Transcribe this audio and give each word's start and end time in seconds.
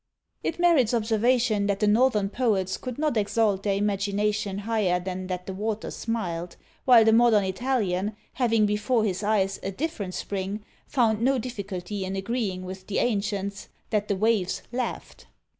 It 0.43 0.57
merits 0.57 0.95
observation, 0.95 1.67
that 1.67 1.79
the 1.79 1.85
Northern 1.85 2.27
Poets 2.27 2.75
could 2.75 2.97
not 2.97 3.17
exalt 3.17 3.61
their 3.61 3.75
imagination 3.75 4.57
higher 4.57 4.99
than 4.99 5.27
that 5.27 5.45
the 5.45 5.53
water 5.53 5.91
SMILED, 5.91 6.55
while 6.85 7.05
the 7.05 7.13
modern 7.13 7.43
Italian, 7.43 8.15
having 8.33 8.65
before 8.65 9.03
his 9.03 9.21
eyes 9.21 9.59
a 9.61 9.69
different 9.69 10.15
Spring, 10.15 10.65
found 10.87 11.21
no 11.21 11.37
difficulty 11.37 12.03
in 12.03 12.15
agreeing 12.15 12.65
with 12.65 12.87
the 12.87 12.97
ancients, 12.97 13.69
that 13.91 14.07
the 14.07 14.15
waves 14.15 14.63
LAUGHED. 14.71 15.25